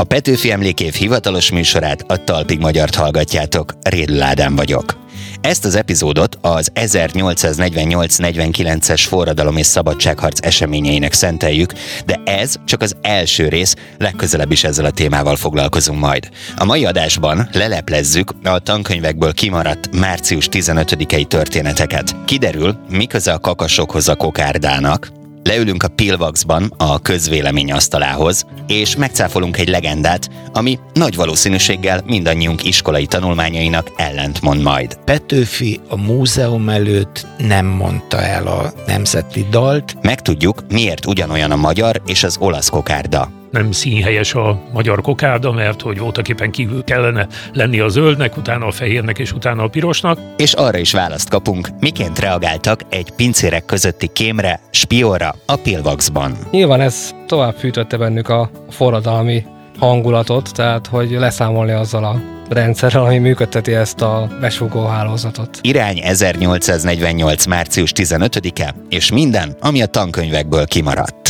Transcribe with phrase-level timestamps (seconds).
[0.00, 3.72] A Petőfi Emlékév hivatalos műsorát a Talpig Magyart hallgatjátok.
[3.82, 4.96] Rédül Ádám vagyok.
[5.40, 11.72] Ezt az epizódot az 1848-49-es forradalom és szabadságharc eseményeinek szenteljük,
[12.06, 16.28] de ez csak az első rész, legközelebb is ezzel a témával foglalkozunk majd.
[16.56, 22.16] A mai adásban leleplezzük a tankönyvekből kimaradt március 15-i történeteket.
[22.24, 25.17] Kiderül, mi köze a kakasokhoz a kokárdának,
[25.48, 33.06] Leülünk a Pilvaxban a közvélemény asztalához, és megcáfolunk egy legendát, ami nagy valószínűséggel mindannyiunk iskolai
[33.06, 34.98] tanulmányainak ellentmond majd.
[35.04, 39.96] Petőfi a múzeum előtt nem mondta el a nemzeti dalt.
[40.02, 45.82] Megtudjuk, miért ugyanolyan a magyar és az olasz kokárda nem színhelyes a magyar kokárda, mert
[45.82, 50.18] hogy voltak éppen kívül kellene lenni a zöldnek, utána a fehérnek és utána a pirosnak.
[50.36, 56.32] És arra is választ kapunk, miként reagáltak egy pincérek közötti kémre, spióra a Pilvaxban.
[56.50, 59.44] Nyilván ez tovább fűtötte bennük a forradalmi
[59.78, 65.58] hangulatot, tehát hogy leszámolni azzal a rendszerrel, ami működteti ezt a besugó hálózatot.
[65.60, 67.46] Irány 1848.
[67.46, 71.27] március 15-e, és minden, ami a tankönyvekből kimaradt.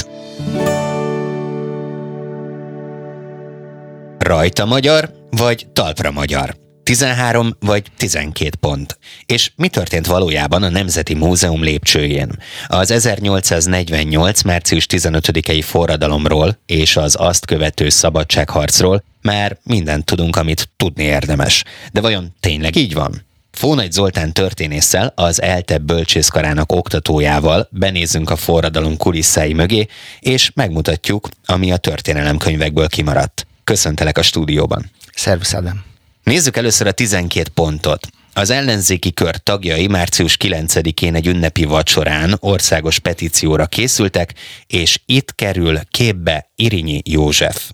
[4.28, 6.56] Rajta magyar, vagy talpra magyar?
[6.82, 8.98] 13 vagy 12 pont.
[9.26, 12.30] És mi történt valójában a Nemzeti Múzeum lépcsőjén?
[12.66, 14.42] Az 1848.
[14.42, 21.64] március 15-i forradalomról és az azt követő szabadságharcról már mindent tudunk, amit tudni érdemes.
[21.92, 23.26] De vajon tényleg így van?
[23.50, 29.86] Fónagy Zoltán történésszel, az ELTE bölcsészkarának oktatójával benézünk a forradalom kulisszái mögé,
[30.20, 33.47] és megmutatjuk, ami a történelemkönyvekből kimaradt.
[33.68, 34.90] Köszöntelek a stúdióban.
[35.14, 35.84] Szervusz, Adam.
[36.22, 38.08] Nézzük először a 12 pontot.
[38.32, 44.34] Az ellenzéki kör tagjai március 9-én egy ünnepi vacsorán országos petícióra készültek,
[44.66, 47.70] és itt kerül képbe Irinyi József.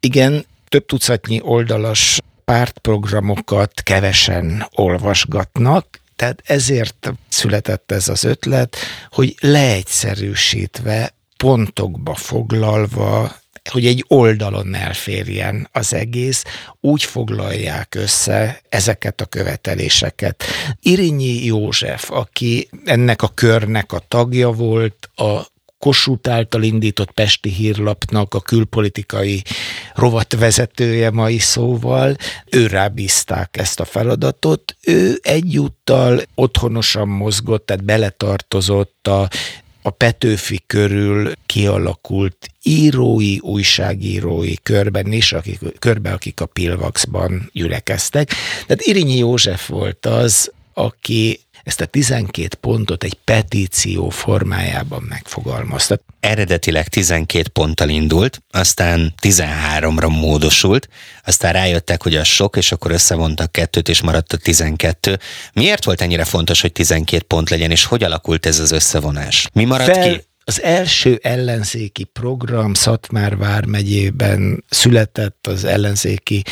[0.00, 8.76] Igen, több tucatnyi oldalas pártprogramokat kevesen olvasgatnak, tehát ezért született ez az ötlet,
[9.10, 16.44] hogy leegyszerűsítve, pontokba foglalva hogy egy oldalon elférjen az egész,
[16.80, 20.44] úgy foglalják össze ezeket a követeléseket.
[20.80, 25.52] Irinyi József, aki ennek a körnek a tagja volt, a
[25.84, 29.42] Kossuth által indított Pesti Hírlapnak a külpolitikai
[29.94, 32.16] rovatvezetője mai szóval,
[32.50, 34.76] őrá bízták ezt a feladatot.
[34.82, 39.28] Ő egyúttal otthonosan mozgott, tehát beletartozott a
[39.86, 48.30] a Petőfi körül kialakult írói, újságírói körben is, akik, körbe, akik a Pilvaxban gyülekeztek.
[48.66, 55.98] Tehát Irinyi József volt az, aki ezt a 12 pontot egy petíció formájában megfogalmazta.
[56.20, 60.88] Eredetileg 12 ponttal indult, aztán 13-ra módosult,
[61.24, 65.18] aztán rájöttek, hogy az sok, és akkor összevontak kettőt, és maradt a 12.
[65.52, 69.48] Miért volt ennyire fontos, hogy 12 pont legyen, és hogy alakult ez az összevonás?
[69.52, 70.08] Mi maradt Fel...
[70.08, 70.22] ki?
[70.46, 76.42] Az első ellenzéki program Szatmár vármegyében született az ellenzéki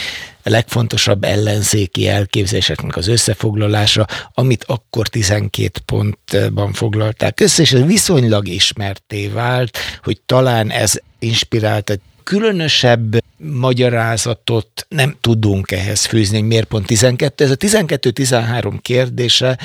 [0.43, 9.29] legfontosabb ellenzéki elképzeléseknek az összefoglalása, amit akkor 12 pontban foglalták össze, és ez viszonylag ismerté
[9.29, 16.87] vált, hogy talán ez inspirált egy különösebb magyarázatot nem tudunk ehhez fűzni, hogy miért pont
[16.87, 17.45] 12.
[17.45, 19.59] Ez a 12-13 kérdése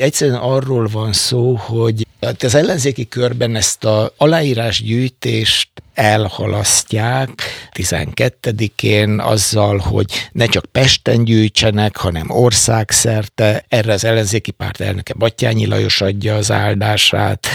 [0.00, 7.42] egyszerűen arról van szó, hogy Hát az ellenzéki körben ezt a aláírásgyűjtést elhalasztják
[7.72, 13.64] 12-én azzal, hogy ne csak Pesten gyűjtsenek, hanem országszerte.
[13.68, 17.46] Erre az ellenzéki párt elnöke Battyányi Lajos adja az áldását.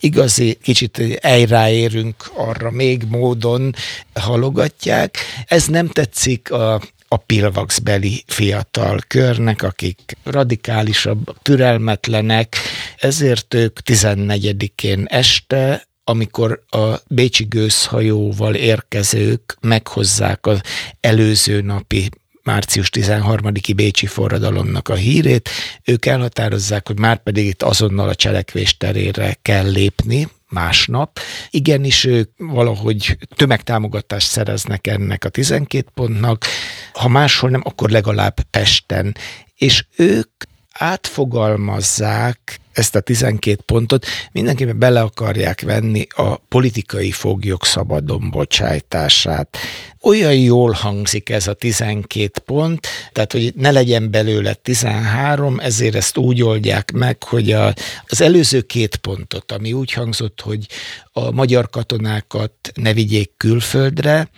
[0.00, 3.74] Igazi, kicsit elráérünk arra még módon
[4.14, 5.18] halogatják.
[5.46, 6.80] Ez nem tetszik a
[7.12, 12.56] a pilvaxbeli fiatal körnek, akik radikálisabb, türelmetlenek,
[12.98, 20.60] ezért ők 14-én este amikor a Bécsi gőzhajóval érkezők meghozzák az
[21.00, 22.08] előző napi
[22.42, 25.48] március 13-i Bécsi forradalomnak a hírét,
[25.84, 31.18] ők elhatározzák, hogy már pedig itt azonnal a cselekvés terére kell lépni, másnap.
[31.50, 36.44] Igenis ők valahogy tömegtámogatást szereznek ennek a 12 pontnak,
[36.92, 39.16] ha máshol nem, akkor legalább Pesten.
[39.54, 40.30] És ők
[40.72, 49.56] átfogalmazzák ezt a 12 pontot, mindenképpen bele akarják venni a politikai foglyok szabadon bocsájtását.
[50.02, 56.16] Olyan jól hangzik ez a 12 pont, tehát hogy ne legyen belőle 13, ezért ezt
[56.16, 57.74] úgy oldják meg, hogy a,
[58.06, 60.66] az előző két pontot, ami úgy hangzott, hogy
[61.12, 64.30] a magyar katonákat ne vigyék külföldre,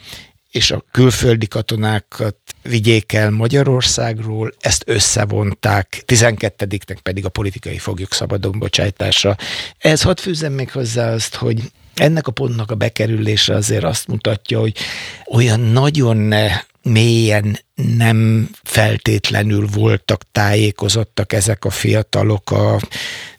[0.54, 8.58] és a külföldi katonákat vigyék el Magyarországról, ezt összevonták, 12-nek pedig a politikai foglyok szabadon
[8.58, 9.36] bocsájtása.
[9.78, 11.62] Ez hadd fűzzem még hozzá azt, hogy
[11.94, 14.76] ennek a pontnak a bekerülése azért azt mutatja, hogy
[15.30, 16.34] olyan nagyon
[16.82, 17.58] mélyen
[17.96, 22.80] nem feltétlenül voltak tájékozottak ezek a fiatalok a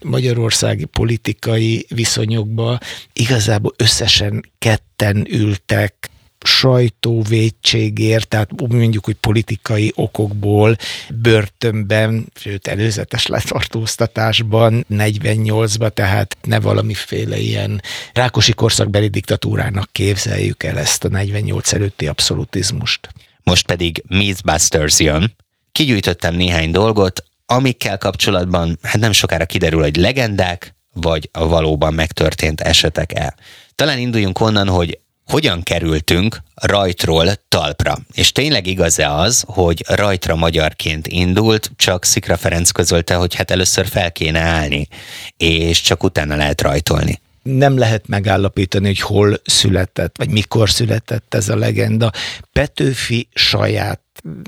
[0.01, 2.79] magyarországi politikai viszonyokba.
[3.13, 6.09] Igazából összesen ketten ültek
[6.45, 10.75] sajtóvédségért, tehát mondjuk, hogy politikai okokból
[11.21, 17.81] börtönben, sőt előzetes letartóztatásban 48-ba, tehát ne valamiféle ilyen
[18.13, 23.09] rákosi korszakbeli diktatúrának képzeljük el ezt a 48 előtti abszolutizmust.
[23.43, 25.35] Most pedig Mythbusters jön.
[25.71, 32.61] Kigyűjtöttem néhány dolgot, amikkel kapcsolatban hát nem sokára kiderül, hogy legendák, vagy a valóban megtörtént
[32.61, 33.35] esetek-e.
[33.75, 37.97] Talán induljunk onnan, hogy hogyan kerültünk rajtról talpra.
[38.13, 43.87] És tényleg igaz-e az, hogy rajtra magyarként indult, csak Szikra Ferenc közölte, hogy hát először
[43.87, 44.87] fel kéne állni,
[45.37, 51.49] és csak utána lehet rajtolni nem lehet megállapítani, hogy hol született, vagy mikor született ez
[51.49, 52.11] a legenda.
[52.53, 53.99] Petőfi saját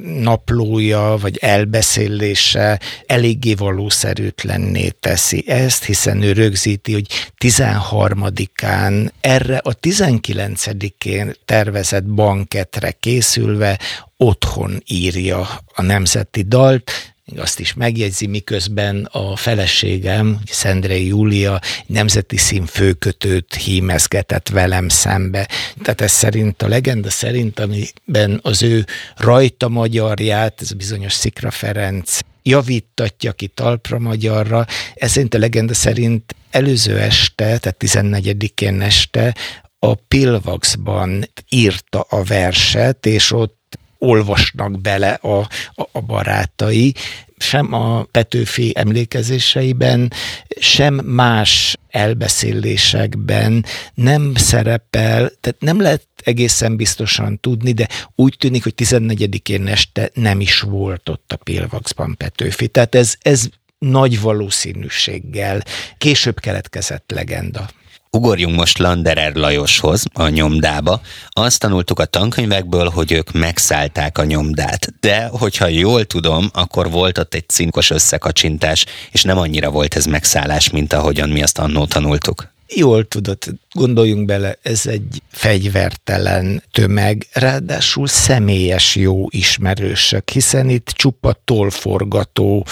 [0.04, 7.08] naplója, vagy elbeszélése eléggé valószerűtlenné teszi ezt, hiszen ő rögzíti, hogy
[7.40, 13.80] 13-án erre a 19-én tervezett banketre készülve
[14.18, 16.92] otthon írja a nemzeti dalt,
[17.32, 25.50] még azt is megjegyzi, miközben a feleségem, Szendrei Júlia nemzeti szín főkötőt hímezgetett velem szembe.
[25.82, 28.86] Tehát ez szerint, a legenda szerint, amiben az ő
[29.16, 34.66] rajta magyarját, ez bizonyos Szikra Ferenc javítatja ki talpra magyarra,
[34.96, 39.36] ez szerint a legenda szerint előző este, tehát 14-én este
[39.80, 43.57] a Pilvaxban írta a verset, és ott
[43.98, 45.38] olvasnak bele a,
[45.76, 46.94] a, a barátai,
[47.38, 50.12] sem a Petőfi emlékezéseiben,
[50.60, 58.74] sem más elbeszélésekben nem szerepel, tehát nem lehet egészen biztosan tudni, de úgy tűnik, hogy
[58.78, 62.68] 14-én este nem is volt ott a Pilvaxban Petőfi.
[62.68, 63.48] Tehát ez, ez
[63.78, 65.64] nagy valószínűséggel
[65.98, 67.70] később keletkezett legenda.
[68.12, 71.02] Ugorjunk most Landerer Lajoshoz, a nyomdába.
[71.30, 74.94] Azt tanultuk a tankönyvekből, hogy ők megszállták a nyomdát.
[75.00, 80.06] De, hogyha jól tudom, akkor volt ott egy cinkos összekacsintás, és nem annyira volt ez
[80.06, 82.56] megszállás, mint ahogyan mi azt annó tanultuk.
[82.76, 83.38] Jól tudod,
[83.72, 92.66] gondoljunk bele, ez egy fegyvertelen tömeg, ráadásul személyes jó ismerősök, hiszen itt csupa tolforgató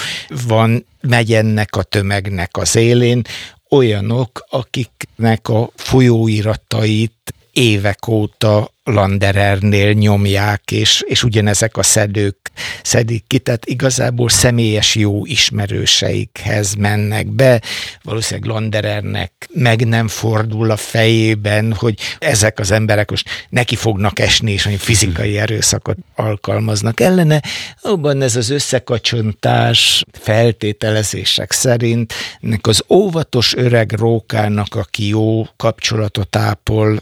[0.46, 3.22] van, megy ennek a tömegnek az élén,
[3.68, 12.36] olyanok, akiknek a folyóiratait évek óta Landerernél nyomják, és, és ugyanezek a szedők
[12.82, 17.62] szedik ki, tehát igazából személyes jó ismerőseikhez mennek be.
[18.02, 24.52] Valószínűleg Landerernek meg nem fordul a fejében, hogy ezek az emberek most neki fognak esni,
[24.52, 27.42] és hogy fizikai erőszakot alkalmaznak ellene.
[27.80, 37.00] Abban ez az összekacsontás feltételezések szerint ennek az óvatos öreg rókának, aki jó kapcsolatot ápol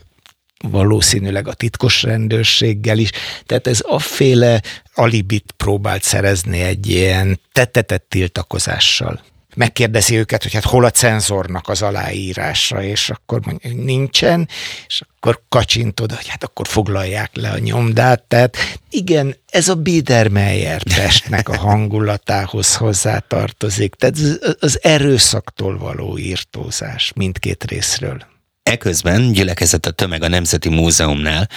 [0.71, 3.11] valószínűleg a titkos rendőrséggel is.
[3.47, 4.63] Tehát ez afféle
[4.95, 9.21] alibit próbált szerezni egy ilyen tetetett tiltakozással
[9.57, 14.49] megkérdezi őket, hogy hát hol a cenzornak az aláírása, és akkor mondja, hogy nincsen,
[14.87, 18.23] és akkor kacsintod, hogy hát akkor foglalják le a nyomdát.
[18.23, 18.57] Tehát
[18.91, 23.95] igen, ez a Biedermeier testnek a hangulatához hozzátartozik.
[23.95, 24.17] Tehát
[24.61, 28.33] az erőszaktól való írtózás mindkét részről.
[28.71, 31.49] Eközben gyülekezett a tömeg a Nemzeti Múzeumnál.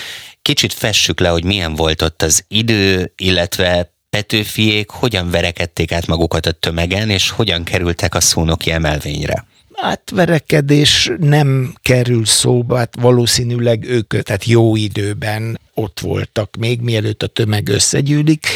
[0.42, 6.46] Kicsit fessük le, hogy milyen volt ott az idő, illetve Petőfiék hogyan verekedték át magukat
[6.46, 9.46] a tömegen, és hogyan kerültek a szónoki emelvényre
[9.82, 17.28] átverekedés nem kerül szóba, hát valószínűleg ők, tehát jó időben ott voltak, még mielőtt a
[17.28, 18.48] tömeg összegyűlik.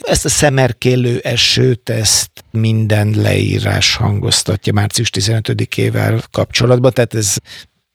[0.00, 7.34] Ezt a szemerkélő esőt, ezt minden leírás hangoztatja március 15-ével kapcsolatban, tehát ez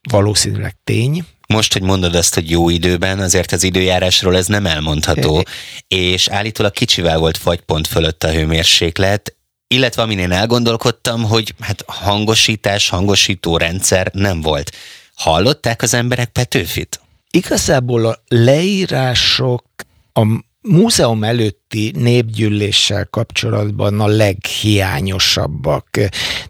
[0.09, 1.25] valószínűleg tény.
[1.47, 5.43] Most, hogy mondod azt, hogy jó időben, azért az időjárásról ez nem elmondható,
[5.88, 9.35] és állítólag kicsivel volt fagypont fölött a hőmérséklet,
[9.67, 14.71] illetve amin én elgondolkodtam, hogy hát hangosítás, hangosító rendszer nem volt.
[15.15, 17.00] Hallották az emberek Petőfit?
[17.31, 19.65] Igazából a leírások
[20.13, 20.25] a
[20.62, 25.89] múzeum előtti népgyűléssel kapcsolatban a leghiányosabbak.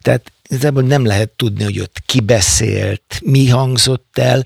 [0.01, 4.45] Tehát igazából nem lehet tudni, hogy ott ki beszélt, mi hangzott el.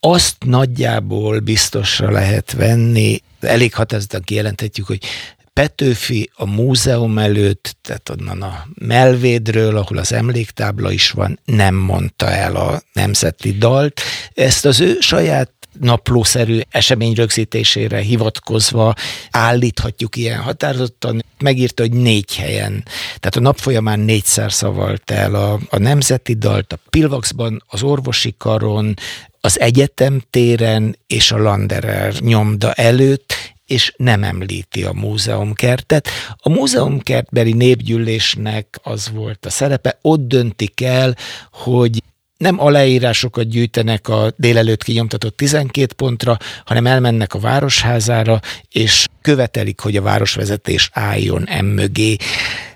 [0.00, 5.04] Azt nagyjából biztosra lehet venni, elég határozottan kijelenthetjük, hogy
[5.52, 12.30] Petőfi a múzeum előtt, tehát onnan a Melvédről, ahol az emléktábla is van, nem mondta
[12.30, 14.00] el a nemzeti dalt.
[14.34, 18.94] Ezt az ő saját naplószerű esemény rögzítésére hivatkozva
[19.30, 21.24] állíthatjuk ilyen határozottan.
[21.38, 26.72] Megírta, hogy négy helyen, tehát a nap folyamán négyszer szavalt el a, a nemzeti dalt,
[26.72, 28.94] a Pilvaxban, az orvosi karon,
[29.40, 33.34] az egyetem téren és a Landerer nyomda előtt,
[33.66, 36.08] és nem említi a múzeumkertet.
[36.36, 41.16] A múzeumkertbeli népgyűlésnek az volt a szerepe, ott döntik el,
[41.52, 42.02] hogy
[42.40, 49.96] nem aláírásokat gyűjtenek a délelőtt kinyomtatott 12 pontra, hanem elmennek a városházára, és követelik, hogy
[49.96, 52.16] a városvezetés álljon emögé.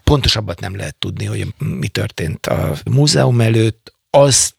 [0.04, 3.92] Pontosabbat nem lehet tudni, hogy mi történt a múzeum előtt.
[4.11, 4.54] Azt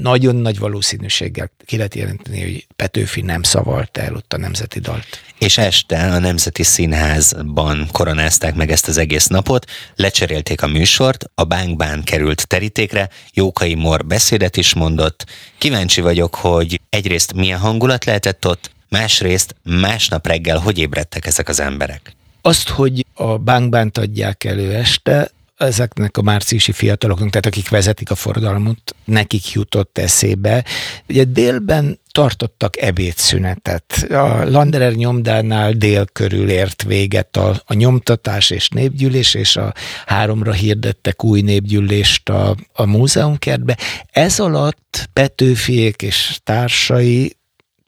[0.00, 5.22] nagyon nagy valószínűséggel ki lehet jelenteni, hogy Petőfi nem szavalta el ott a nemzeti dalt.
[5.38, 9.66] És este a Nemzeti Színházban koronázták meg ezt az egész napot,
[9.96, 15.26] lecserélték a műsort, a bánkbán került terítékre, Jókai Mor beszédet is mondott.
[15.58, 21.60] Kíváncsi vagyok, hogy egyrészt milyen hangulat lehetett ott, másrészt másnap reggel hogy ébredtek ezek az
[21.60, 22.16] emberek?
[22.42, 28.14] Azt, hogy a bánkbánt adják elő este, ezeknek a márciusi fiataloknak, tehát akik vezetik a
[28.14, 30.64] forradalmat, nekik jutott eszébe.
[31.08, 34.06] Ugye délben tartottak ebédszünetet.
[34.10, 39.74] A Landerer nyomdánál dél körül ért véget a, a nyomtatás és népgyűlés, és a
[40.06, 43.76] háromra hirdettek új népgyűlést a, a múzeumkertbe.
[44.10, 47.36] Ez alatt Petőfiék és társai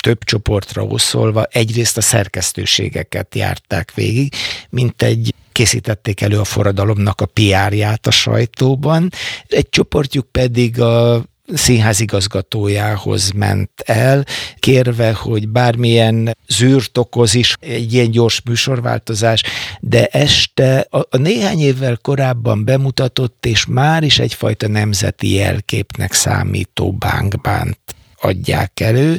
[0.03, 4.35] több csoportra oszolva egyrészt a szerkesztőségeket járták végig,
[4.71, 9.13] mint egy készítették elő a forradalomnak a PR-ját a sajtóban,
[9.47, 14.25] egy csoportjuk pedig a színház igazgatójához ment el,
[14.59, 19.43] kérve, hogy bármilyen zűrt okoz is egy ilyen gyors műsorváltozás,
[19.81, 26.93] de este a, a néhány évvel korábban bemutatott, és már is egyfajta nemzeti jelképnek számító
[26.93, 27.79] bánkbánt
[28.21, 29.19] adják elő,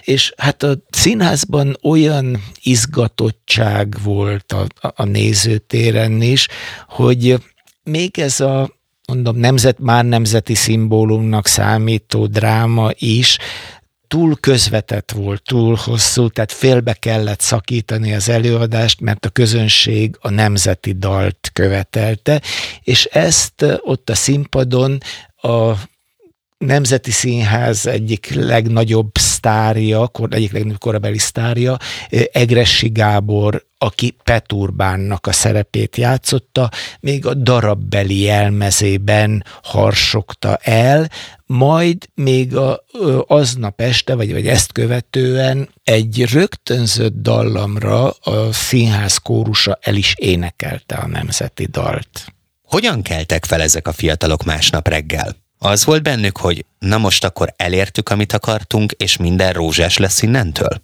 [0.00, 6.48] és hát a színházban olyan izgatottság volt a, a nézőtéren is,
[6.88, 7.36] hogy
[7.82, 8.74] még ez a
[9.06, 13.38] mondom, nemzet, már nemzeti szimbólumnak számító dráma is
[14.06, 20.30] túl közvetett volt, túl hosszú, tehát félbe kellett szakítani az előadást, mert a közönség a
[20.30, 22.42] nemzeti dalt követelte,
[22.82, 24.98] és ezt ott a színpadon
[25.36, 25.72] a
[26.58, 31.76] Nemzeti Színház egyik legnagyobb sztárja, egyik legnagyobb korabeli sztárja,
[32.32, 36.70] Egressi Gábor, aki Peturbánnak a szerepét játszotta,
[37.00, 41.10] még a darabbeli jelmezében harsogta el,
[41.46, 42.84] majd még a,
[43.26, 50.94] aznap este, vagy, vagy ezt követően egy rögtönzött dallamra a színház kórusa el is énekelte
[50.94, 52.34] a nemzeti dalt.
[52.62, 55.45] Hogyan keltek fel ezek a fiatalok másnap reggel?
[55.58, 60.82] Az volt bennük, hogy na most akkor elértük, amit akartunk, és minden rózsás lesz innentől?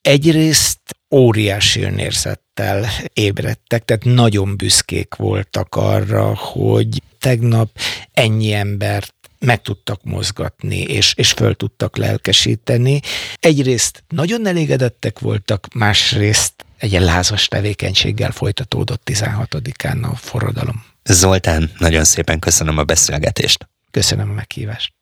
[0.00, 7.70] Egyrészt óriási önérzettel ébredtek, tehát nagyon büszkék voltak arra, hogy tegnap
[8.12, 13.00] ennyi embert meg tudtak mozgatni, és, és föl tudtak lelkesíteni.
[13.40, 20.84] Egyrészt nagyon elégedettek voltak, másrészt egy lázas tevékenységgel folytatódott 16-án a forradalom.
[21.04, 23.68] Zoltán, nagyon szépen köszönöm a beszélgetést.
[23.92, 24.92] Köszönöm a meghívást.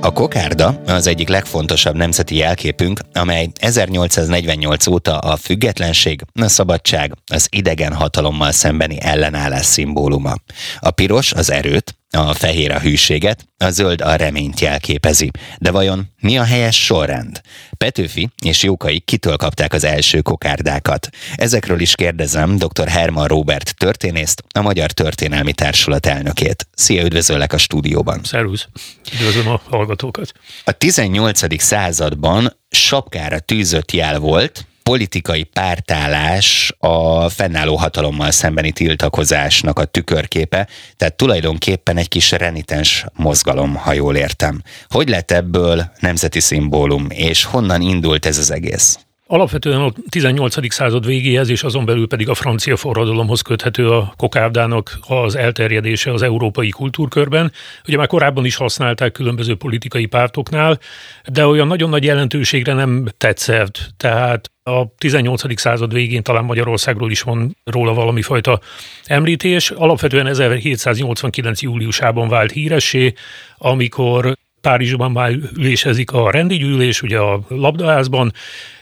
[0.00, 7.48] A kokárda az egyik legfontosabb nemzeti jelképünk, amely 1848 óta a függetlenség, a szabadság, az
[7.50, 10.34] idegen hatalommal szembeni ellenállás szimbóluma.
[10.78, 15.30] A piros az erőt, a fehér a hűséget, a zöld a reményt jelképezi.
[15.58, 17.40] De vajon mi a helyes sorrend?
[17.76, 21.08] Petőfi és Jókai kitől kapták az első kokárdákat?
[21.34, 22.88] Ezekről is kérdezem dr.
[22.88, 26.68] Herman Robert történészt, a Magyar Történelmi Társulat elnökét.
[26.74, 28.20] Szia, üdvözöllek a stúdióban.
[28.24, 28.68] Szervusz,
[29.12, 30.32] üdvözlöm a hallgatókat.
[30.64, 31.62] A 18.
[31.62, 41.16] században sapkára tűzött jel volt, politikai pártállás a fennálló hatalommal szembeni tiltakozásnak a tükörképe, tehát
[41.16, 44.62] tulajdonképpen egy kis renitens mozgalom, ha jól értem.
[44.88, 49.05] Hogy lett ebből nemzeti szimbólum, és honnan indult ez az egész?
[49.28, 50.72] Alapvetően a 18.
[50.72, 56.22] század végéhez és azon belül pedig a francia forradalomhoz köthető a kokárdának az elterjedése az
[56.22, 57.52] európai kultúrkörben.
[57.88, 60.78] Ugye már korábban is használták különböző politikai pártoknál,
[61.24, 63.90] de olyan nagyon nagy jelentőségre nem tetszett.
[63.96, 65.60] Tehát a 18.
[65.60, 68.60] század végén talán Magyarországról is van róla valami fajta
[69.04, 69.70] említés.
[69.70, 71.62] Alapvetően 1789.
[71.62, 73.14] júliusában vált híressé,
[73.56, 78.32] amikor Párizsban már ülésezik a rendigyűlés, ugye a labdaházban,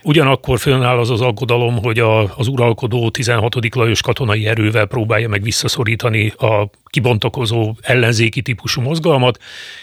[0.02, 3.74] ugyanakkor fönnáll az az aggodalom, hogy a, az uralkodó 16.
[3.74, 9.38] Lajos katonai erővel próbálja meg visszaszorítani a kibontakozó ellenzéki típusú mozgalmat,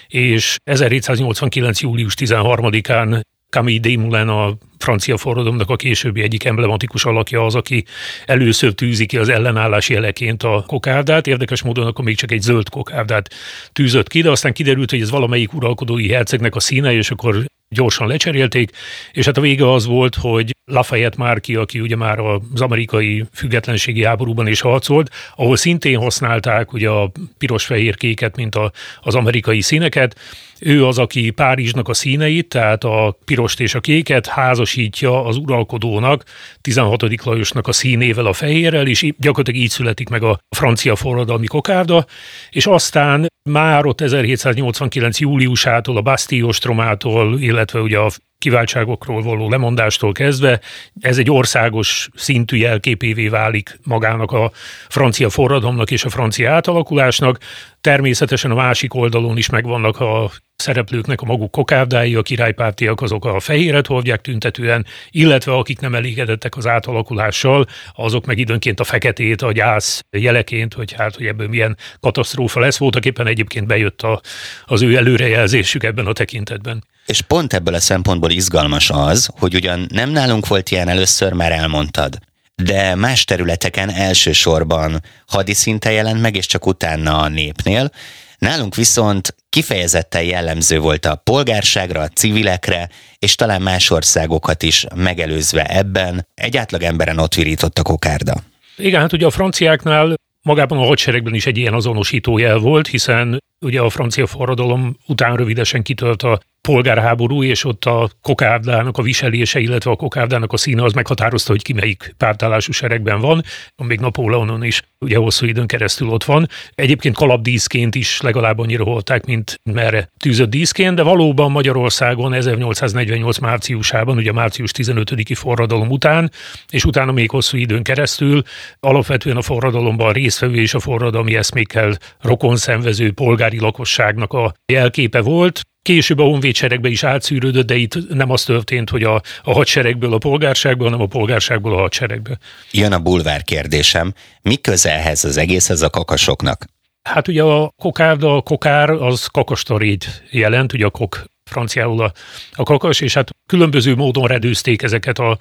[0.08, 1.82] és 1789.
[1.82, 7.86] július 13-án Camille Desmoulins, a francia forradalomnak a későbbi egyik emblematikus alakja az, aki
[8.26, 11.28] először tűzi ki az ellenállás jeleként a kokárdát.
[11.28, 13.34] Érdekes módon akkor még csak egy zöld kokárdát
[13.74, 18.08] tűzött ki, de aztán kiderült, hogy ez valamelyik uralkodói hercegnek a színe, és akkor gyorsan
[18.08, 18.72] lecserélték,
[19.12, 24.04] és hát a vége az volt, hogy Lafayette Márki, aki ugye már az amerikai függetlenségi
[24.04, 30.16] háborúban is harcolt, ahol szintén használták ugye a piros-fehér-kéket, mint a, az amerikai színeket,
[30.60, 36.24] ő az, aki Párizsnak a színeit, tehát a pirost és a kéket házasítja az uralkodónak,
[36.62, 37.24] 16.
[37.26, 42.06] Lajosnak a színével, a fehérrel, és gyakorlatilag így születik meg a francia forradalmi kokárda,
[42.50, 45.20] és aztán már ott 1789.
[45.20, 48.10] júliusától, a Bastille ostromától, illetve ugye a
[48.42, 50.60] kiváltságokról való lemondástól kezdve
[51.02, 54.52] ez egy országos szintű jelképévé válik magának a
[54.90, 57.38] francia forradalomnak és a francia átalakulásnak.
[57.82, 63.40] Természetesen a másik oldalon is megvannak a szereplőknek a maguk kokárdái, a királypártiak azok a
[63.40, 69.52] fehéret hordják tüntetően, illetve akik nem elégedettek az átalakulással, azok meg időnként a feketét, a
[69.52, 72.78] gyász jeleként, hogy hát, hogy ebből milyen katasztrófa lesz.
[72.78, 74.22] Voltak éppen egyébként bejött a,
[74.66, 76.84] az ő előrejelzésük ebben a tekintetben.
[77.06, 81.52] És pont ebből a szempontból izgalmas az, hogy ugyan nem nálunk volt ilyen először, már
[81.52, 82.18] elmondtad,
[82.64, 87.92] de más területeken elsősorban hadiszinten jelent meg, és csak utána a népnél.
[88.38, 92.90] Nálunk viszont kifejezetten jellemző volt a polgárságra, a civilekre,
[93.20, 96.84] és talán más országokat is megelőzve ebben egy átlag
[97.18, 98.34] ott virított a kokárda.
[98.78, 103.44] Igen, hát ugye a franciáknál magában a hadseregben is egy ilyen azonosító jel volt, hiszen
[103.60, 109.60] ugye a francia forradalom után rövidesen kitölt a polgárháború, és ott a kokárdának a viselése,
[109.60, 113.44] illetve a kokárdának a színe az meghatározta, hogy ki melyik pártállású seregben van.
[113.76, 116.48] Még Napóleonon is ugye hosszú időn keresztül ott van.
[116.76, 124.18] Egyébként kalapdíszként is legalább annyira volták, mint merre tűzött díszként, de valóban Magyarországon 1848 márciusában,
[124.18, 126.32] ugye március 15-i forradalom után,
[126.70, 128.42] és utána még hosszú időn keresztül
[128.80, 135.62] alapvetően a forradalomban résztvevő és a forradalmi eszmékkel rokon szenvező polgári lakosságnak a jelképe volt.
[135.82, 140.18] Később a honvédseregbe is átszűrődött, de itt nem az történt, hogy a, a hadseregből a
[140.18, 142.38] polgárságból, hanem a polgárságból a hadseregbe.
[142.72, 144.14] Jön a bulvár kérdésem.
[144.42, 146.66] Mi közelhez az egészhez a kakasoknak?
[147.02, 152.12] Hát ugye a kokárda, a kokár az kakastarét jelent, ugye a kok franciául a,
[152.52, 155.38] a kakas, és hát különböző módon redőzték ezeket a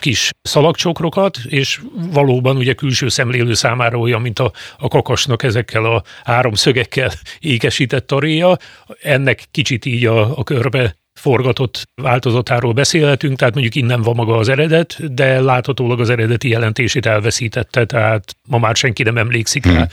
[0.00, 6.02] kis szalagcsokrokat, és valóban ugye külső szemlélő számára olyan, mint a, a kakasnak ezekkel a
[6.24, 8.56] három szögekkel ékesített aréja.
[9.02, 14.48] Ennek kicsit így a, a körbe forgatott változatáról beszélhetünk, tehát mondjuk innen van maga az
[14.48, 19.74] eredet, de láthatólag az eredeti jelentését elveszítette, tehát ma már senki nem emlékszik hmm.
[19.74, 19.88] rá,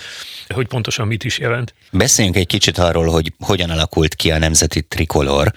[0.48, 1.74] hogy pontosan mit is jelent.
[1.92, 5.52] Beszéljünk egy kicsit arról, hogy hogyan alakult ki a nemzeti trikolor,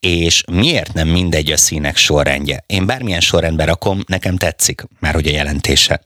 [0.00, 2.64] és miért nem mindegy a színek sorrendje?
[2.66, 6.00] Én bármilyen sorrendben rakom, nekem tetszik, már hogy a jelentése.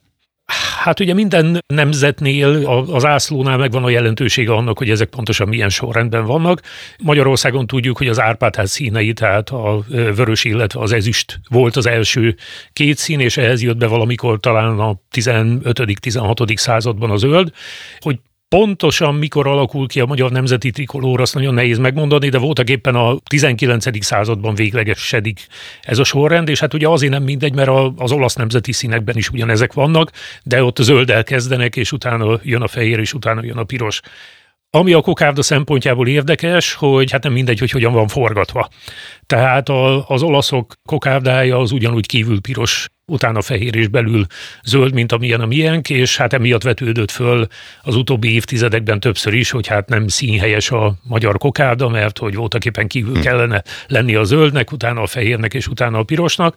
[0.83, 6.25] Hát ugye minden nemzetnél, az ászlónál megvan a jelentősége annak, hogy ezek pontosan milyen sorrendben
[6.25, 6.61] vannak.
[7.03, 12.35] Magyarországon tudjuk, hogy az Árpádház színei, tehát a vörös, illetve az ezüst volt az első
[12.73, 16.55] két szín, és ehhez jött be valamikor talán a 15.-16.
[16.55, 17.51] században a zöld,
[17.99, 22.69] hogy Pontosan mikor alakul ki a magyar nemzeti trikolóra, azt nagyon nehéz megmondani, de voltak
[22.69, 24.03] éppen a 19.
[24.03, 25.47] században véglegesedik
[25.81, 29.29] ez a sorrend, és hát ugye azért nem mindegy, mert az olasz nemzeti színekben is
[29.29, 30.11] ugyanezek vannak,
[30.43, 34.01] de ott zöld kezdenek, és utána jön a fehér, és utána jön a piros.
[34.75, 38.69] Ami a kokárda szempontjából érdekes, hogy hát nem mindegy, hogy hogyan van forgatva.
[39.25, 44.25] Tehát a, az olaszok kokárdája az ugyanúgy kívül piros, utána fehér és belül
[44.63, 47.47] zöld, mint amilyen a miénk, és hát emiatt vetődött föl
[47.81, 52.65] az utóbbi évtizedekben többször is, hogy hát nem színhelyes a magyar kokárda, mert hogy voltak
[52.65, 53.21] éppen kívül hm.
[53.21, 56.55] kellene lenni a zöldnek, utána a fehérnek és utána a pirosnak.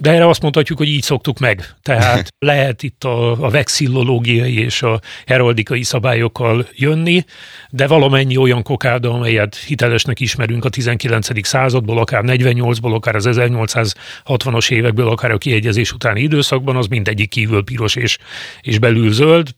[0.00, 1.74] De erre azt mondhatjuk, hogy így szoktuk meg.
[1.82, 7.24] Tehát lehet itt a, a vexillológiai és a heraldikai szabályokkal jönni,
[7.70, 11.46] de valamennyi olyan kokárda, amelyet hitelesnek ismerünk a 19.
[11.46, 17.64] századból, akár 48-ból, akár az 1860-as évekből, akár a kiegyezés utáni időszakban, az mindegyik kívül
[17.64, 18.18] piros és,
[18.60, 19.48] és belül zöld.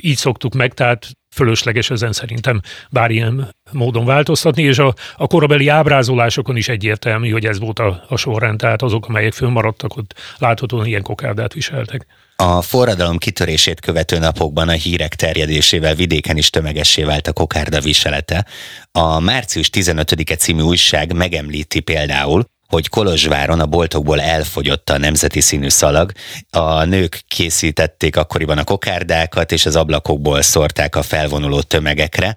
[0.00, 6.56] Így szoktuk meg, tehát fölösleges ezen szerintem bármilyen módon változtatni, és a, a korabeli ábrázolásokon
[6.56, 11.02] is egyértelmű, hogy ez volt a, a sorrend, tehát azok, amelyek fönnmaradtak, ott láthatóan ilyen
[11.02, 12.06] kokárdát viseltek.
[12.36, 18.46] A forradalom kitörését követő napokban a hírek terjedésével vidéken is tömegessé vált a kokárda viselete.
[18.92, 25.68] A március 15-e című újság megemlíti például, hogy Kolozsváron a boltokból elfogyott a nemzeti színű
[25.68, 26.12] szalag.
[26.50, 32.36] A nők készítették akkoriban a kokárdákat, és az ablakokból szórták a felvonuló tömegekre.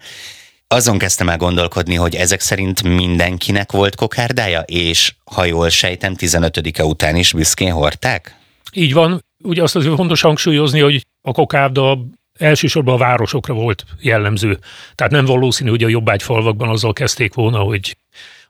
[0.68, 6.84] Azon kezdtem el gondolkodni, hogy ezek szerint mindenkinek volt kokárdája, és ha jól sejtem, 15-e
[6.84, 8.36] után is büszkén hordták?
[8.72, 9.24] Így van.
[9.44, 11.98] Ugye azt azért fontos hangsúlyozni, hogy a kokárda
[12.38, 14.58] elsősorban a városokra volt jellemző.
[14.94, 17.96] Tehát nem valószínű, hogy a jobbágyfalvakban azzal kezdték volna, hogy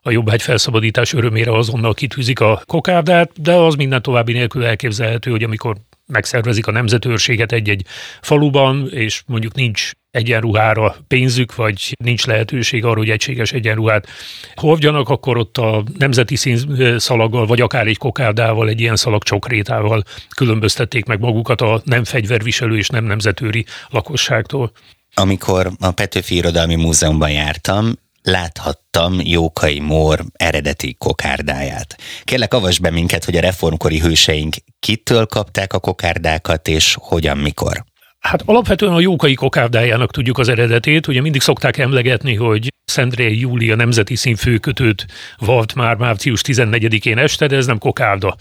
[0.01, 5.43] a jobbágy felszabadítás örömére azonnal kitűzik a kokárdát, de az minden további nélkül elképzelhető, hogy
[5.43, 5.75] amikor
[6.07, 7.85] megszervezik a nemzetőrséget egy-egy
[8.21, 14.07] faluban, és mondjuk nincs egyenruhára pénzük, vagy nincs lehetőség arra, hogy egységes egyenruhát
[14.55, 20.03] hordjanak, akkor ott a nemzeti színszalaggal, vagy akár egy kokárdával, egy ilyen szalag csokrétával
[20.35, 24.71] különböztették meg magukat a nem fegyverviselő és nem nemzetőri lakosságtól.
[25.13, 27.93] Amikor a Petőfi Irodalmi Múzeumban jártam,
[28.27, 31.95] láthattam Jókai Mór eredeti kokárdáját.
[32.23, 37.83] Kérlek, avasd be minket, hogy a reformkori hőseink kitől kapták a kokárdákat, és hogyan, mikor?
[38.19, 41.07] Hát alapvetően a Jókai kokárdájának tudjuk az eredetét.
[41.07, 45.05] Ugye mindig szokták emlegetni, hogy Szendrei Júlia nemzeti színfőkötőt
[45.37, 48.35] valt már március 14-én este, de ez nem kokárda.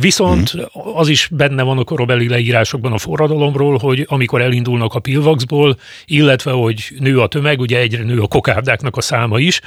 [0.00, 0.64] Viszont hmm.
[0.94, 6.50] az is benne van a korabeli leírásokban a forradalomról, hogy amikor elindulnak a pilvaxból, illetve
[6.50, 9.60] hogy nő a tömeg, ugye egyre nő a kokárdáknak a száma is,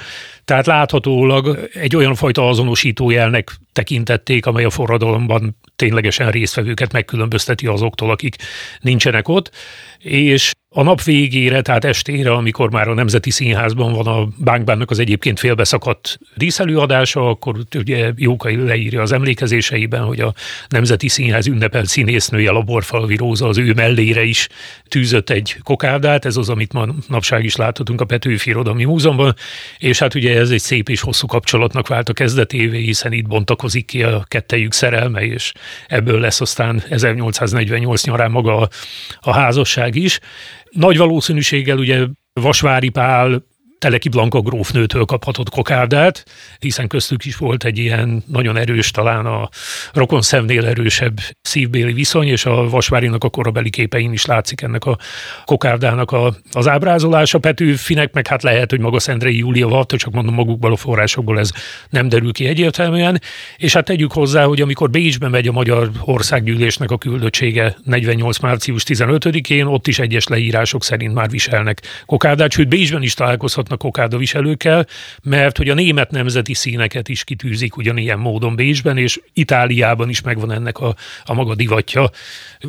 [0.45, 8.35] tehát láthatólag egy olyan fajta azonosítójelnek tekintették, amely a forradalomban ténylegesen résztvevőket megkülönbözteti azoktól, akik
[8.79, 9.51] nincsenek ott,
[10.03, 14.99] és a nap végére, tehát estére, amikor már a Nemzeti Színházban van a Bánkbánnak az
[14.99, 20.33] egyébként félbeszakadt díszelőadása, akkor ugye Jókai leírja az emlékezéseiben, hogy a
[20.67, 24.47] Nemzeti Színház ünnepelt színésznője Laborfalvi Róza az ő mellére is
[24.87, 29.35] tűzött egy kokárdát, ez az, amit ma napság is láthatunk a Petőfi Irodalmi Múzeumban,
[29.77, 33.85] és hát ugye ez egy szép és hosszú kapcsolatnak vált a kezdetévé, hiszen itt bontakozik
[33.85, 35.51] ki a kettejük szerelme, és
[35.87, 38.69] ebből lesz aztán 1848 nyarán maga a,
[39.19, 40.19] a házasság is.
[40.71, 43.45] Nagy valószínűséggel ugye Vasvári Pál
[43.83, 46.25] Teleki Blanka grófnőtől kaphatott kokárdát,
[46.59, 49.49] hiszen köztük is volt egy ilyen nagyon erős, talán a
[49.93, 54.97] rokon szemnél erősebb szívbéli viszony, és a Vasvárinak a korabeli képein is látszik ennek a
[55.45, 57.39] kokárdának a, az ábrázolása.
[57.39, 61.51] Petőfinek meg hát lehet, hogy maga Szendrei Júlia volt, csak mondom magukból a forrásokból ez
[61.89, 63.21] nem derül ki egyértelműen.
[63.57, 68.39] És hát tegyük hozzá, hogy amikor Bécsben megy a Magyar Országgyűlésnek a küldöttsége 48.
[68.39, 73.77] március 15-én, ott is egyes leírások szerint már viselnek kokárdát, sőt Bécsben is találkozhatnak a
[73.77, 74.87] kokárda viselőkkel,
[75.23, 80.51] mert hogy a német nemzeti színeket is kitűzik ugyanilyen módon Bécsben, és Itáliában is megvan
[80.51, 82.09] ennek a, a maga divatja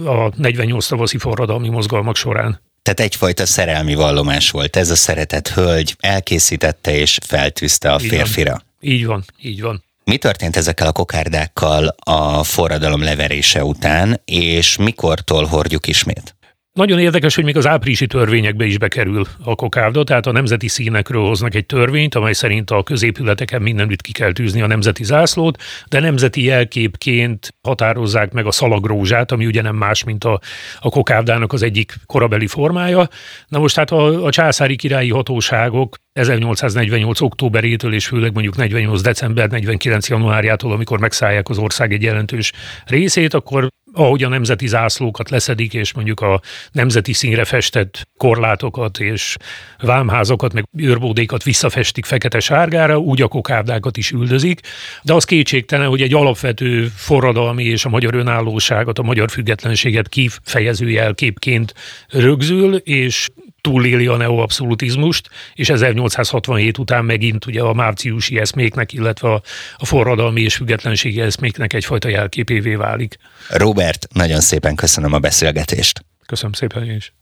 [0.04, 2.60] a 48 tavaszi forradalmi mozgalmak során.
[2.82, 4.76] Tehát egyfajta szerelmi vallomás volt.
[4.76, 8.50] Ez a szeretett hölgy elkészítette és feltűzte a így férfira.
[8.50, 8.62] Van.
[8.80, 9.84] Így van, így van.
[10.04, 16.34] Mi történt ezekkel a kokárdákkal a forradalom leverése után, és mikortól hordjuk ismét?
[16.78, 21.26] Nagyon érdekes, hogy még az áprilisi törvényekbe is bekerül a kokárda, tehát a nemzeti színekről
[21.26, 26.00] hoznak egy törvényt, amely szerint a középületeken mindenütt ki kell tűzni a nemzeti zászlót, de
[26.00, 30.40] nemzeti jelképként határozzák meg a szalagrózsát, ami ugye nem más, mint a,
[30.80, 33.08] a kokárdának az egyik korabeli formája.
[33.48, 37.20] Na most hát a, a császári királyi hatóságok 1848.
[37.20, 39.00] októberétől és főleg mondjuk 48.
[39.00, 40.08] december 49.
[40.08, 42.52] januárjától, amikor megszállják az ország egy jelentős
[42.86, 46.40] részét, akkor ahogy a nemzeti zászlókat leszedik, és mondjuk a
[46.72, 49.36] nemzeti színre festett korlátokat és
[49.78, 54.60] vámházakat, meg őrbódékat visszafestik fekete-sárgára, úgy a kokárdákat is üldözik,
[55.02, 60.90] de az kétségtelen, hogy egy alapvető forradalmi és a magyar önállóságot, a magyar függetlenséget kifejező
[60.90, 61.74] jelképként
[62.08, 63.28] rögzül, és
[63.64, 69.42] túléli a neoabszolutizmust, és 1867 után megint ugye a márciusi eszméknek, illetve a,
[69.76, 73.16] a forradalmi és függetlenségi eszméknek egyfajta jelképévé válik.
[73.48, 76.04] Robert, nagyon szépen köszönöm a beszélgetést.
[76.26, 77.12] Köszönöm szépen én is.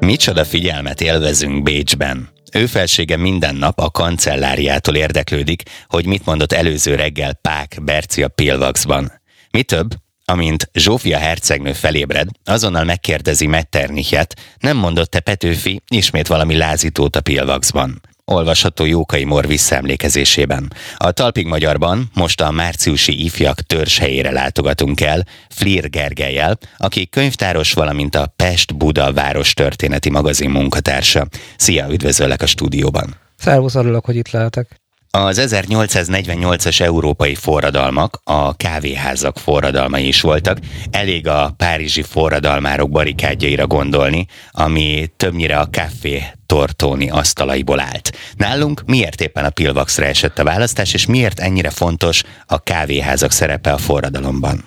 [0.00, 2.28] Micsoda figyelmet élvezünk Bécsben.
[2.52, 8.28] Ő felsége minden nap a kancelláriától érdeklődik, hogy mit mondott előző reggel Pák Berci a
[8.28, 9.12] Pilvaxban.
[9.50, 17.16] Mi több, amint Zsófia hercegnő felébred, azonnal megkérdezi Metternichet, nem mondott-e Petőfi ismét valami lázítót
[17.16, 18.00] a Pilvaxban
[18.32, 20.72] olvasható Jókai Mor visszaemlékezésében.
[20.96, 23.58] A Talpig Magyarban most a márciusi ifjak
[23.98, 31.26] helyére látogatunk el, Flir Gergelyel, aki könyvtáros, valamint a Pest-Buda város történeti magazin munkatársa.
[31.56, 33.16] Szia, üdvözöllek a stúdióban!
[33.36, 34.81] Szervusz, örülök, hogy itt lehetek.
[35.18, 40.58] Az 1848-as európai forradalmak a kávéházak forradalmai is voltak.
[40.90, 48.12] Elég a párizsi forradalmárok barikádjaira gondolni, ami többnyire a kávé tortóni asztalaiból állt.
[48.36, 53.72] Nálunk miért éppen a Pilvaxra esett a választás, és miért ennyire fontos a kávéházak szerepe
[53.72, 54.64] a forradalomban?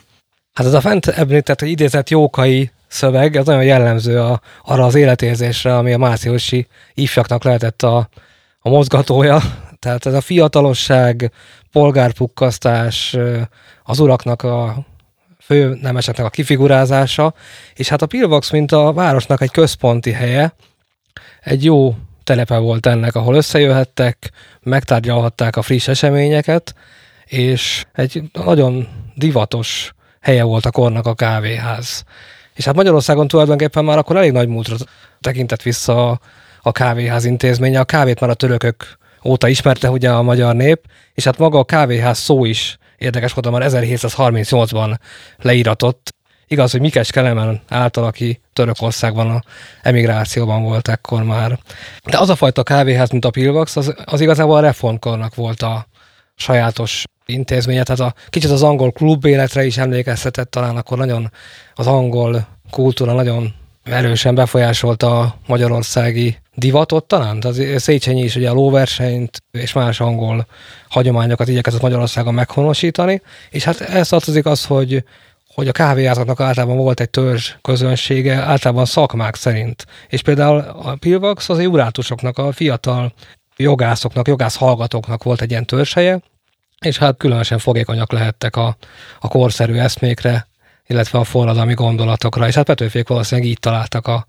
[0.54, 4.96] Hát ez a fent említett, hogy idézett jókai szöveg, ez nagyon jellemző a, arra az
[4.96, 8.10] életérzésre, ami a márciusi ifjaknak lehetett a,
[8.60, 9.42] a mozgatója,
[9.86, 11.32] tehát ez a fiatalosság,
[11.72, 13.18] polgárpukkasztás,
[13.84, 14.86] az uraknak a
[15.40, 17.34] fő nemeseknek a kifigurázása,
[17.74, 20.54] és hát a Pilvax, mint a városnak egy központi helye,
[21.42, 26.76] egy jó telepe volt ennek, ahol összejöhettek, megtárgyalhatták a friss eseményeket,
[27.26, 32.04] és egy nagyon divatos helye volt a kornak a kávéház.
[32.54, 34.76] És hát Magyarországon tulajdonképpen már akkor elég nagy múltra
[35.22, 36.20] tekintett vissza
[36.62, 37.80] a kávéház intézménye.
[37.80, 40.82] A kávét már a törökök óta ismerte ugye a magyar nép,
[41.14, 44.98] és hát maga a kávéház szó is érdekes volt, már 1738-ban
[45.38, 46.14] leíratott.
[46.48, 49.42] Igaz, hogy Mikes Kelemen által, aki Törökországban a
[49.82, 51.60] emigrációban volt ekkor már.
[52.04, 55.88] De az a fajta kávéház, mint a Pilvax, az, az igazából a reformkornak volt a
[56.36, 61.32] sajátos intézménye, tehát a, kicsit az angol klub életre is emlékeztetett, talán akkor nagyon
[61.74, 63.54] az angol kultúra nagyon
[63.86, 67.40] erősen befolyásolta a magyarországi divatot talán.
[67.40, 70.48] Tehát Széchenyi is ugye a lóversenyt és más angol
[70.90, 75.04] hagyományokat igyekezett Magyarországon meghonosítani, és hát ez tartozik az, hogy
[75.56, 79.86] hogy a kávéházaknak általában volt egy törzs közönsége, általában szakmák szerint.
[80.08, 83.14] És például a Pilvax az jurátusoknak, a fiatal
[83.58, 86.20] jogászoknak, jogász hallgatóknak volt egy ilyen törzshelye,
[86.80, 88.78] és hát különösen fogékonyak lehettek a,
[89.20, 90.48] a korszerű eszmékre,
[90.88, 94.26] illetve a forradalmi gondolatokra, és hát Petőfék valószínűleg így találtak a,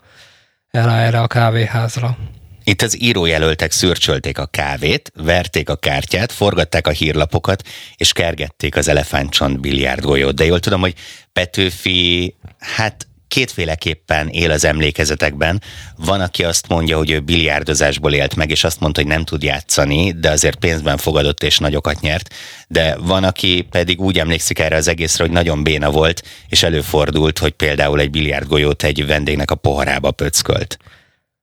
[0.70, 2.16] erre, erre a kávéházra.
[2.64, 7.62] Itt az írójelöltek szürcsölték a kávét, verték a kártyát, forgatták a hírlapokat,
[7.96, 10.34] és kergették az elefántcsont biliárdgolyót.
[10.34, 10.94] De jól tudom, hogy
[11.32, 15.62] Petőfi, hát kétféleképpen él az emlékezetekben.
[15.96, 19.42] Van, aki azt mondja, hogy ő biliárdozásból élt meg, és azt mondta, hogy nem tud
[19.42, 22.34] játszani, de azért pénzben fogadott és nagyokat nyert.
[22.68, 27.38] De van, aki pedig úgy emlékszik erre az egészre, hogy nagyon béna volt, és előfordult,
[27.38, 30.78] hogy például egy biliárdgolyót egy vendégnek a poharába pöckölt.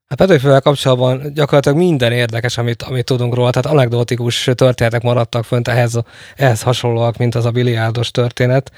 [0.08, 5.67] Hát Petőfivel kapcsolatban gyakorlatilag minden érdekes, amit, amit tudunk róla, tehát anekdotikus történetek maradtak fönt
[5.67, 5.99] ehhez,
[6.36, 8.71] ehhez hasonlóak, mint az a biliárdos történet.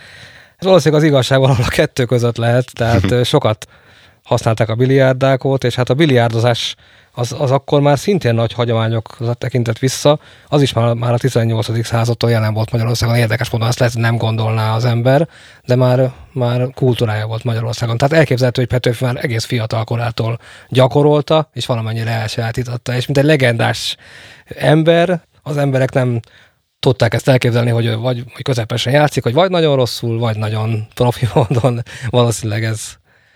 [0.57, 3.67] Ez valószínűleg az igazság valahol a kettő között lehet, tehát sokat
[4.23, 6.75] használták a biliárdákot, és hát a biliárdozás
[7.15, 11.85] az, az akkor már szintén nagy hagyományok tekintett vissza, az is már, már a 18.
[11.85, 15.27] századtól jelen volt Magyarországon, érdekes módon azt lehet, nem gondolná az ember,
[15.65, 17.97] de már, már kultúrája volt Magyarországon.
[17.97, 20.39] Tehát elképzelhető, hogy Petőfi már egész fiatal korától
[20.69, 23.95] gyakorolta, és valamennyire elsajátította, és mint egy legendás
[24.45, 26.19] ember, az emberek nem
[26.79, 31.27] tudták ezt elképzelni, hogy vagy hogy közepesen játszik, hogy vagy nagyon rosszul, vagy nagyon profi
[31.33, 31.83] módon.
[32.09, 32.93] Valószínűleg ez,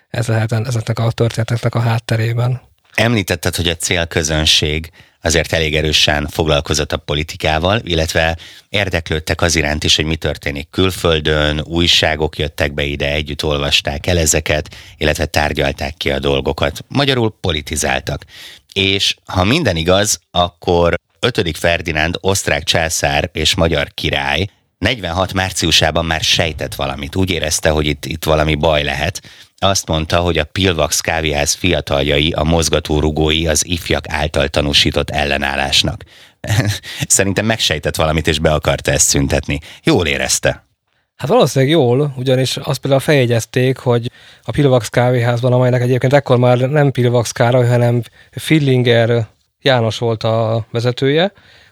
[0.09, 2.61] ez lehet ezeknek a történeteknek a hátterében.
[2.93, 8.37] Említetted, hogy a célközönség azért elég erősen foglalkozott a politikával, illetve
[8.69, 14.17] érdeklődtek az iránt is, hogy mi történik külföldön, újságok jöttek be ide, együtt olvasták el
[14.17, 16.83] ezeket, illetve tárgyalták ki a dolgokat.
[16.87, 18.23] Magyarul politizáltak.
[18.73, 21.57] És ha minden igaz, akkor 5.
[21.57, 27.15] Ferdinánd osztrák császár és magyar király 46 márciusában már sejtett valamit.
[27.15, 29.21] Úgy érezte, hogy itt, itt valami baj lehet.
[29.57, 36.03] Azt mondta, hogy a Pilvax kávéház fiataljai, a mozgatórugói az ifjak által tanúsított ellenállásnak.
[37.07, 39.59] Szerintem megsejtett valamit, és be akarta ezt szüntetni.
[39.83, 40.67] Jól érezte.
[41.15, 44.11] Hát valószínűleg jól, ugyanis azt például feljegyezték, hogy
[44.43, 48.01] a Pilvax kávéházban, amelynek egyébként ekkor már nem Pilvax Károly, hanem
[48.31, 49.27] Fillinger
[49.61, 51.31] János volt a vezetője,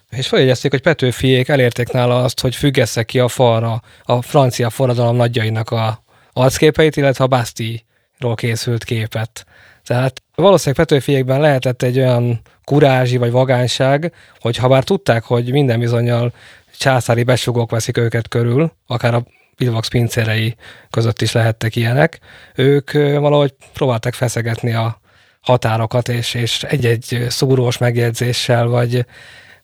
[0.10, 5.16] és feljegyezték, hogy Petőfiék elérték nála azt, hogy függesse ki a falra a francia forradalom
[5.16, 9.46] nagyjainak a arcképeit, illetve a Basti-ról készült képet.
[9.86, 15.80] Tehát valószínűleg Petőfiékben lehetett egy olyan kurázsi vagy vagányság, hogy ha bár tudták, hogy minden
[15.80, 16.34] bizonyal
[16.78, 20.56] császári besugók veszik őket körül, akár a Pilvax pincérei
[20.90, 22.20] között is lehettek ilyenek,
[22.56, 25.00] ők valahogy próbálták feszegetni a
[25.48, 29.06] határokat, és, és egy-egy szúrós megjegyzéssel, vagy,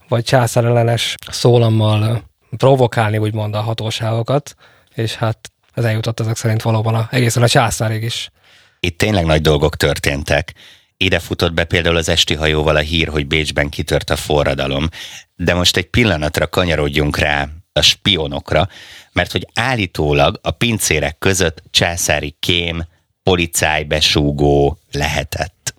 [0.08, 2.24] vagy császárellenes szólammal
[2.58, 4.56] provokálni, úgymond a hatóságokat,
[4.96, 8.32] és hát ez eljutott ezek szerint valóban a, egészen a császárig is.
[8.80, 10.54] Itt tényleg nagy dolgok történtek.
[10.98, 14.90] Ide futott be például az esti hajóval a hír, hogy Bécsben kitört a forradalom.
[15.36, 18.68] De most egy pillanatra kanyarodjunk rá a spionokra,
[19.12, 22.84] mert hogy állítólag a pincérek között császári kém,
[23.24, 25.73] policálybesúgó lehetett.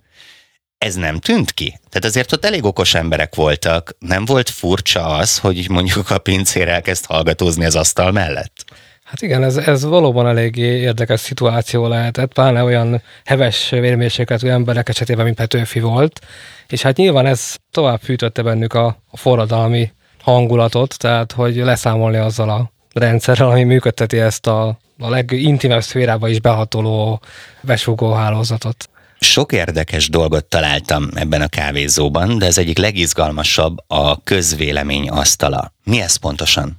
[0.79, 1.79] Ez nem tűnt ki?
[1.89, 3.97] Tehát azért ott elég okos emberek voltak.
[3.99, 8.65] Nem volt furcsa az, hogy mondjuk a pincér elkezd hallgatózni az asztal mellett?
[9.05, 15.25] Hát igen, ez, ez valóban eléggé érdekes szituáció lehetett, pláne olyan heves vérmérsékletű emberek esetében,
[15.25, 16.21] mint Petőfi volt,
[16.69, 22.51] és hát nyilván ez tovább fűtötte bennük a, a forradalmi hangulatot, tehát hogy leszámolni azzal
[22.51, 27.21] a rendszerrel, ami működteti ezt a, a legintimebb szférába is behatoló
[27.61, 28.89] besugó hálózatot.
[29.25, 35.73] Sok érdekes dolgot találtam ebben a kávézóban, de ez egyik legizgalmasabb a közvélemény asztala.
[35.85, 36.77] Mi ez pontosan?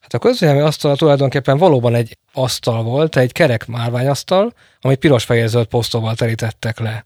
[0.00, 6.14] Hát a közvélemény asztala tulajdonképpen valóban egy asztal volt, egy kerek márványasztal, amit piros-fehér-zöld posztóval
[6.14, 7.04] terítettek le.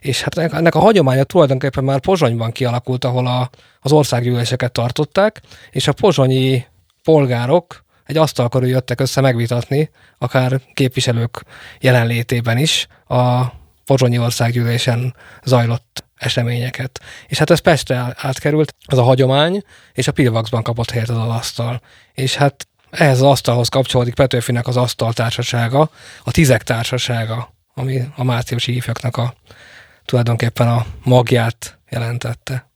[0.00, 5.88] És hát ennek a hagyománya tulajdonképpen már Pozsonyban kialakult, ahol a, az országgyűléseket tartották, és
[5.88, 6.64] a pozsonyi
[7.02, 11.44] polgárok egy asztal körül jöttek össze megvitatni, akár képviselők
[11.80, 13.44] jelenlétében is a
[13.88, 17.00] pozsonyi országgyűlésen zajlott eseményeket.
[17.26, 21.80] És hát ez Pestre átkerült, az a hagyomány, és a Pilvaxban kapott helyet az, asztal.
[22.12, 25.90] És hát ehhez az asztalhoz kapcsolódik Petőfinek az asztal társasága,
[26.24, 29.34] a Tizek társasága, ami a márciusi ifjaknak a
[30.04, 32.70] tulajdonképpen a magját jelentette.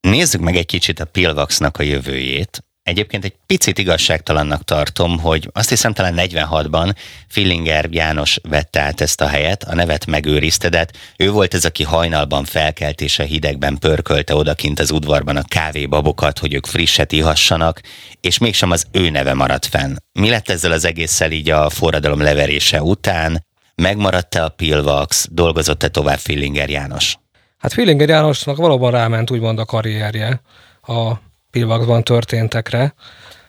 [0.00, 2.64] Nézzük meg egy kicsit a Pilvaxnak a jövőjét.
[2.86, 6.94] Egyébként egy picit igazságtalannak tartom, hogy azt hiszem talán 46-ban
[7.28, 11.64] Fillinger János vette át ezt a helyet, a nevet megőrizte, de hát ő volt ez,
[11.64, 17.12] aki hajnalban felkelt és a hidegben pörkölte odakint az udvarban a kávébabokat, hogy ők frisset
[17.12, 17.80] ihassanak,
[18.20, 19.96] és mégsem az ő neve maradt fenn.
[20.12, 23.46] Mi lett ezzel az egésszel így a forradalom leverése után?
[23.74, 25.28] Megmaradt-e a Pilvax?
[25.30, 27.18] Dolgozott-e tovább Fillinger János?
[27.58, 30.40] Hát Fillinger Jánosnak valóban ráment úgymond a karrierje
[30.82, 31.24] a
[31.56, 32.94] Pilvaxban történtekre.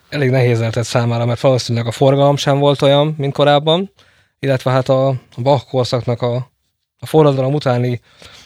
[0.09, 3.91] Elég nehéz lehetett számára, mert valószínűleg a forgalom sem volt olyan, mint korábban,
[4.39, 6.51] illetve hát a, Bach korszaknak, a,
[6.99, 8.01] a forradalom utáni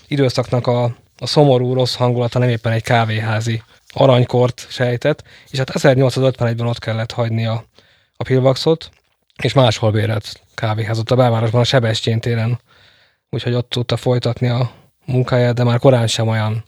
[0.08, 0.84] időszaknak a,
[1.18, 7.12] a szomorú, rossz hangulata nem éppen egy kávéházi aranykort sejtett, és hát 1851-ben ott kellett
[7.12, 7.64] hagyni a,
[8.16, 8.90] a Pilvaxot,
[9.44, 12.60] és máshol bérelt kávéházat a belvárosban, a Sebestyén téren.
[13.30, 14.72] Úgyhogy ott tudta folytatni a
[15.06, 16.64] munkáját, de már korán sem olyan,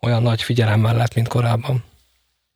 [0.00, 1.88] olyan nagy figyelemmel lett, mint korábban.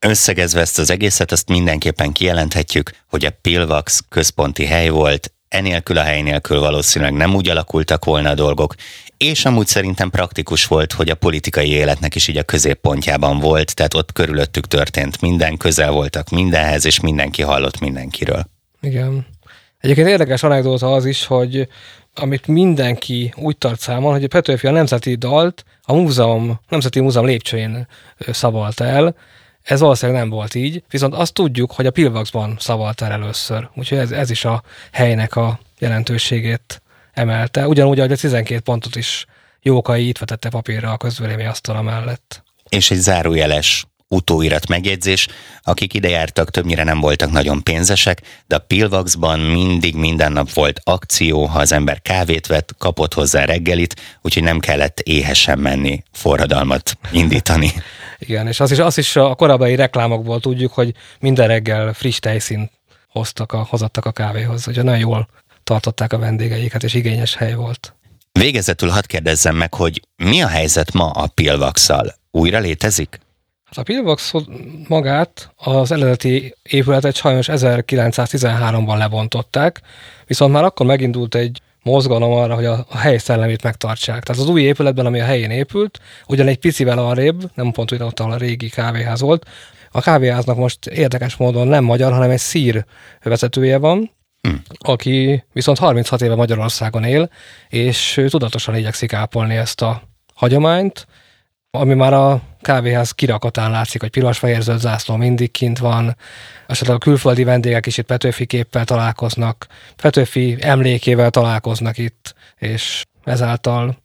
[0.07, 6.03] Összegezve ezt az egészet, azt mindenképpen kijelenthetjük, hogy a Pilvax központi hely volt, enélkül a
[6.03, 8.75] hely nélkül valószínűleg nem úgy alakultak volna a dolgok,
[9.17, 13.95] és amúgy szerintem praktikus volt, hogy a politikai életnek is így a középpontjában volt, tehát
[13.95, 18.45] ott körülöttük történt minden, közel voltak mindenhez, és mindenki hallott mindenkiről.
[18.81, 19.27] Igen.
[19.79, 21.69] Egyébként érdekes anekdóta az is, hogy
[22.15, 27.27] amit mindenki úgy tart számon, hogy a Petőfi a Nemzeti Dalt a múzeum, Nemzeti Múzeum
[27.27, 27.87] lépcsőjén
[28.19, 29.15] szavalta el,
[29.65, 33.99] ez valószínűleg nem volt így, viszont azt tudjuk, hogy a Pilvaxban szavalt el először, úgyhogy
[33.99, 37.69] ez, ez is a helynek a jelentőségét emelte.
[37.69, 39.27] Ugyanúgy, ahogy a 12 pontot is
[39.63, 42.43] Jókai itt vetette papírra a közvélemény asztala mellett.
[42.69, 45.29] És egy zárójeles utóirat megjegyzés,
[45.63, 50.81] akik ide jártak, többnyire nem voltak nagyon pénzesek, de a Pilvaxban mindig minden nap volt
[50.85, 56.99] akció, ha az ember kávét vett, kapott hozzá reggelit, úgyhogy nem kellett éhesen menni forradalmat
[57.13, 57.73] indítani.
[58.19, 62.71] Igen, és az is, az is a korábbi reklámokból tudjuk, hogy minden reggel friss tejszín
[63.09, 65.29] hoztak a, hozattak a kávéhoz, hogy nagyon jól
[65.65, 67.95] tartották a vendégeiket, és igényes hely volt.
[68.33, 72.15] Végezetül hadd kérdezzem meg, hogy mi a helyzet ma a Pilvaxal?
[72.31, 73.21] Újra létezik?
[73.65, 74.33] Hát a Pilvax
[74.89, 79.81] magát, az eredeti épületet sajnos 1913-ban lebontották,
[80.27, 84.23] viszont már akkor megindult egy mozgalom arra, hogy a, a hely szellemét megtartsák.
[84.23, 88.03] Tehát az új épületben, ami a helyén épült, ugyan egy picivel arrébb, nem pont úgy
[88.03, 89.47] ott, ahol a régi kávéház volt,
[89.91, 92.85] a kávéháznak most érdekes módon nem magyar, hanem egy szír
[93.23, 94.63] vezetője van, hmm.
[94.79, 97.31] aki viszont 36 éve Magyarországon él,
[97.69, 100.03] és tudatosan igyekszik ápolni ezt a
[100.35, 101.07] hagyományt,
[101.77, 106.17] ami már a kávéház kirakatán látszik, hogy piros-fehér zöld zászló mindig kint van,
[106.67, 113.97] esetleg a külföldi vendégek is itt Petőfi képpel találkoznak, Petőfi emlékével találkoznak itt, és ezáltal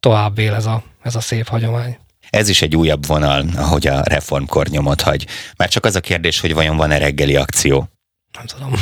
[0.00, 1.98] tovább él ez a, ez a szép hagyomány.
[2.30, 5.26] Ez is egy újabb vonal, ahogy a reformkor nyomot hagy.
[5.56, 7.88] Már csak az a kérdés, hogy vajon van-e reggeli akció?
[8.32, 8.72] Nem tudom.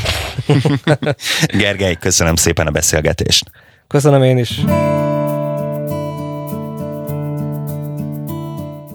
[1.62, 3.50] Gergely, köszönöm szépen a beszélgetést.
[3.86, 4.60] Köszönöm én is.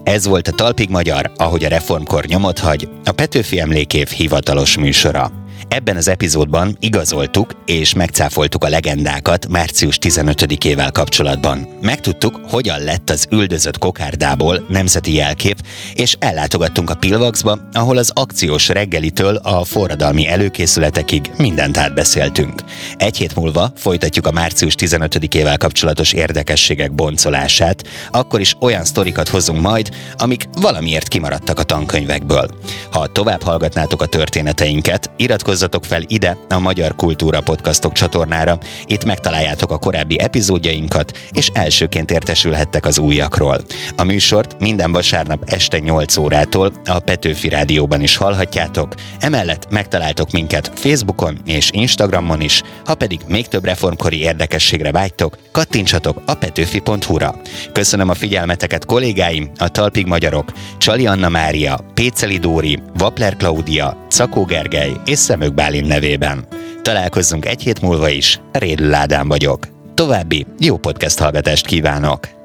[0.10, 5.32] Ez volt a Talpig Magyar, ahogy a reformkor nyomot hagy, a Petőfi Emlékév hivatalos műsora.
[5.70, 11.68] Ebben az epizódban igazoltuk és megcáfoltuk a legendákat március 15-ével kapcsolatban.
[11.82, 15.58] Megtudtuk, hogyan lett az üldözött kokárdából nemzeti jelkép,
[15.94, 22.64] és ellátogattunk a Pilvaxba, ahol az akciós reggelitől a forradalmi előkészületekig mindent átbeszéltünk.
[22.98, 29.62] Egy hét múlva folytatjuk a március 15-ével kapcsolatos érdekességek boncolását, akkor is olyan sztorikat hozunk
[29.62, 32.50] majd, amik valamiért kimaradtak a tankönyvekből.
[32.92, 39.06] Ha tovább hallgatnátok a történeteinket, iratkozzatok Iratkozzatok fel ide a Magyar Kultúra Podcastok csatornára, itt
[39.06, 43.62] megtaláljátok a korábbi epizódjainkat, és elsőként értesülhettek az újakról.
[43.96, 50.72] A műsort minden vasárnap este 8 órától a Petőfi Rádióban is hallhatjátok, emellett megtaláltok minket
[50.76, 57.36] Facebookon és Instagramon is, ha pedig még több reformkori érdekességre vágytok, kattintsatok a petőfi.hu-ra.
[57.74, 64.44] Köszönöm a figyelmeteket kollégáim, a Talpig Magyarok, Csali Anna Mária, Péceli Dóri, Vapler Klaudia, Cakó
[64.44, 66.46] Gergely és Szemő Török Bálint nevében.
[66.82, 69.68] Találkozzunk egy hét múlva is, Rédül Ádám vagyok.
[69.94, 72.39] További jó podcast hallgatást kívánok!